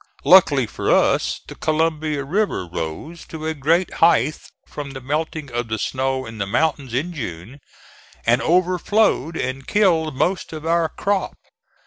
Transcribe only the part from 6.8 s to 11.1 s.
in June, and overflowed and killed most of our